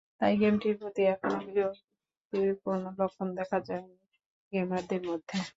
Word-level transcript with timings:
তাই 0.19 0.33
গেমটির 0.41 0.75
প্রতি 0.81 1.01
এখনো 1.13 1.37
বিরক্তির 1.45 2.49
কোনো 2.63 2.87
লক্ষণ 2.99 3.27
দেখা 3.37 3.57
যায়নি 3.67 3.95
গেমারদের 4.53 5.01
মধ্যে। 5.09 5.37